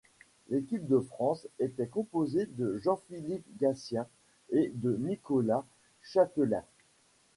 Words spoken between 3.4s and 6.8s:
Gatien et de Nicolas Chatelain.